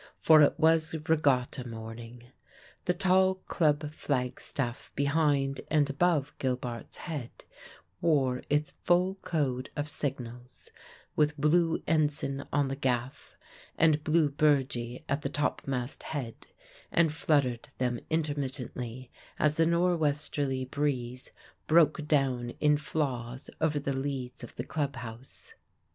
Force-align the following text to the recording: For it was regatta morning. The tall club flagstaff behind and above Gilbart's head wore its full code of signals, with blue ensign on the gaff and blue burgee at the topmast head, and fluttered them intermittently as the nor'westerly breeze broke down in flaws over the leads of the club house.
For 0.17 0.41
it 0.41 0.59
was 0.59 0.95
regatta 1.07 1.67
morning. 1.67 2.31
The 2.85 2.93
tall 2.95 3.35
club 3.35 3.93
flagstaff 3.93 4.91
behind 4.95 5.61
and 5.69 5.87
above 5.91 6.33
Gilbart's 6.39 6.97
head 7.05 7.29
wore 8.01 8.41
its 8.49 8.71
full 8.83 9.19
code 9.21 9.69
of 9.75 9.87
signals, 9.87 10.71
with 11.15 11.37
blue 11.37 11.83
ensign 11.85 12.45
on 12.51 12.67
the 12.67 12.75
gaff 12.75 13.35
and 13.77 14.03
blue 14.03 14.31
burgee 14.31 15.05
at 15.07 15.21
the 15.21 15.29
topmast 15.29 16.01
head, 16.01 16.47
and 16.91 17.13
fluttered 17.13 17.69
them 17.77 17.99
intermittently 18.09 19.11
as 19.37 19.57
the 19.57 19.67
nor'westerly 19.67 20.65
breeze 20.65 21.29
broke 21.67 22.07
down 22.07 22.53
in 22.59 22.75
flaws 22.75 23.51
over 23.61 23.77
the 23.77 23.93
leads 23.93 24.43
of 24.43 24.55
the 24.55 24.63
club 24.65 24.95
house. 24.95 25.53